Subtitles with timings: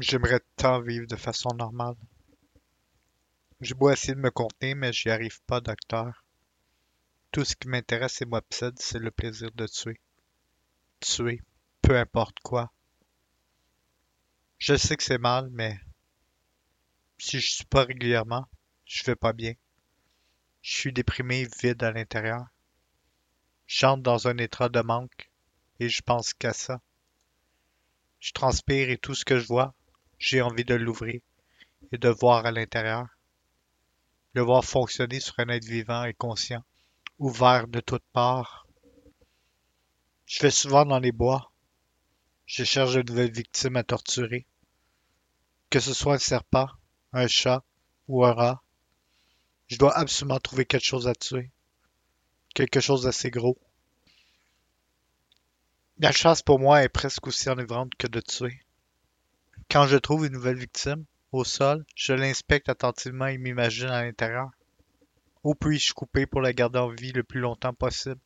[0.00, 1.96] J'aimerais tant vivre de façon normale.
[3.60, 6.24] J'ai beau essayer de me contenir, mais j'y arrive pas, docteur.
[7.32, 10.00] Tout ce qui m'intéresse et m'obsède, c'est le plaisir de tuer.
[11.00, 11.42] Tuer,
[11.82, 12.72] peu importe quoi.
[14.58, 15.80] Je sais que c'est mal, mais
[17.18, 18.46] si je suis pas régulièrement,
[18.84, 19.54] je vais pas bien.
[20.62, 22.46] Je suis déprimé, vide à l'intérieur.
[23.66, 25.28] J'entre dans un état de manque
[25.80, 26.80] et je pense qu'à ça.
[28.20, 29.74] Je transpire et tout ce que je vois,
[30.18, 31.20] j'ai envie de l'ouvrir
[31.92, 33.06] et de voir à l'intérieur.
[34.34, 36.62] Le voir fonctionner sur un être vivant et conscient,
[37.18, 38.66] ouvert de toutes parts.
[40.26, 41.50] Je vais souvent dans les bois.
[42.46, 44.46] Je cherche de nouvelles victimes à torturer.
[45.70, 46.68] Que ce soit un serpent,
[47.12, 47.62] un chat
[48.08, 48.62] ou un rat,
[49.68, 51.50] je dois absolument trouver quelque chose à tuer.
[52.54, 53.58] Quelque chose d'assez gros.
[55.98, 58.62] La chasse pour moi est presque aussi enivrante que de tuer.
[59.70, 64.50] Quand je trouve une nouvelle victime, au sol, je l'inspecte attentivement et m'imagine à l'intérieur.
[65.44, 68.20] Où puis-je couper pour la garder en vie le plus longtemps possible?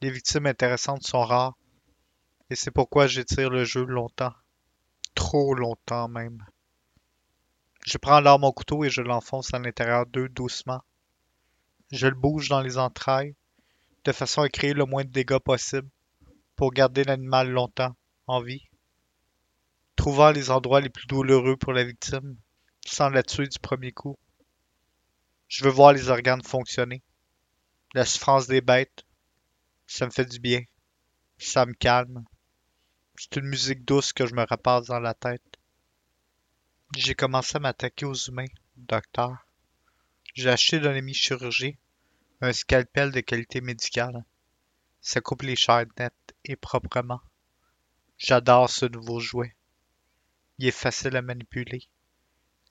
[0.00, 1.56] Les victimes intéressantes sont rares,
[2.50, 4.34] et c'est pourquoi j'étire le jeu longtemps.
[5.14, 6.44] Trop longtemps même.
[7.86, 10.82] Je prends alors mon couteau et je l'enfonce à l'intérieur d'eux doucement.
[11.92, 13.36] Je le bouge dans les entrailles,
[14.04, 15.88] de façon à créer le moins de dégâts possible,
[16.56, 17.94] pour garder l'animal longtemps
[18.26, 18.69] en vie
[19.96, 22.36] trouvant les endroits les plus douloureux pour la victime,
[22.84, 24.18] sans la tuer du premier coup.
[25.48, 27.02] Je veux voir les organes fonctionner.
[27.94, 29.04] La souffrance des bêtes,
[29.86, 30.62] ça me fait du bien.
[31.38, 32.24] Ça me calme.
[33.16, 35.42] C'est une musique douce que je me repasse dans la tête.
[36.96, 39.36] J'ai commencé à m'attaquer aux humains, docteur.
[40.34, 41.72] J'ai acheté d'un ami chirurgien
[42.42, 44.24] un scalpel de qualité médicale.
[45.02, 47.20] Ça coupe les chairs nettes et proprement.
[48.16, 49.54] J'adore ce nouveau jouet.
[50.60, 51.88] Il est facile à manipuler,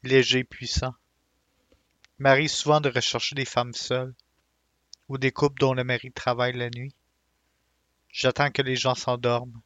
[0.03, 0.93] léger, puissant.
[2.19, 4.13] Il m'arrive souvent de rechercher des femmes seules
[5.07, 6.93] ou des couples dont le mari travaille la nuit.
[8.09, 9.59] J'attends que les gens s'endorment.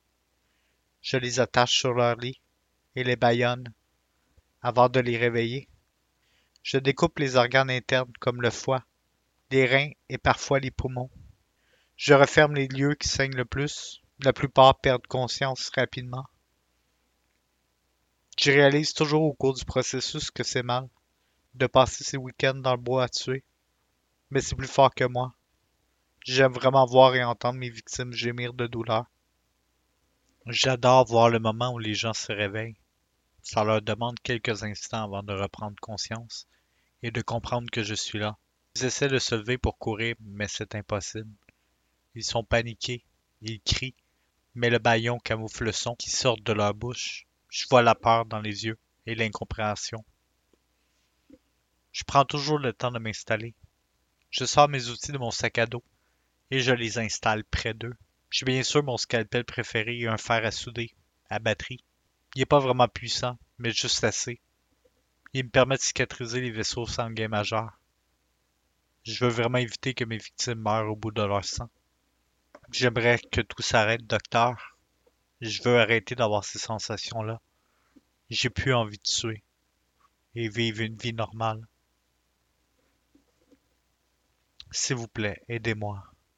[1.02, 2.40] Je les attache sur leur lit
[2.96, 3.74] et les bâillonne
[4.62, 5.68] avant de les réveiller.
[6.62, 8.86] Je découpe les organes internes comme le foie,
[9.52, 11.12] les reins et parfois les poumons.
[11.98, 14.02] Je referme les lieux qui saignent le plus.
[14.20, 16.26] La plupart perdent conscience rapidement.
[18.46, 20.90] Je réalise toujours au cours du processus que c'est mal
[21.54, 23.42] de passer ces week-ends dans le bois à tuer.
[24.32, 25.34] Mais c'est plus fort que moi.
[26.26, 29.06] J'aime vraiment voir et entendre mes victimes gémir de douleur.
[30.46, 32.76] J'adore voir le moment où les gens se réveillent.
[33.42, 36.46] Ça leur demande quelques instants avant de reprendre conscience
[37.02, 38.38] et de comprendre que je suis là.
[38.76, 41.32] Ils essaient de se lever pour courir, mais c'est impossible.
[42.14, 43.06] Ils sont paniqués,
[43.42, 43.96] ils crient,
[44.54, 47.26] mais le baillon camoufle le son qui sort de leur bouche.
[47.54, 50.04] Je vois la peur dans les yeux et l'incompréhension.
[51.92, 53.54] Je prends toujours le temps de m'installer.
[54.32, 55.84] Je sors mes outils de mon sac à dos
[56.50, 57.94] et je les installe près d'eux.
[58.32, 60.96] J'ai bien sûr mon scalpel préféré et un fer à souder,
[61.30, 61.84] à batterie.
[62.34, 64.42] Il n'est pas vraiment puissant, mais juste assez.
[65.34, 67.80] Il me permet de cicatriser les vaisseaux sanguins majeurs.
[69.04, 71.70] Je veux vraiment éviter que mes victimes meurent au bout de leur sang.
[72.72, 74.73] J'aimerais que tout s'arrête, docteur.
[75.44, 77.42] Je veux arrêter d'avoir ces sensations-là.
[78.30, 79.44] J'ai plus envie de tuer
[80.36, 81.68] et vivre une vie normale.
[84.72, 86.02] S'il vous plaît, aidez-moi.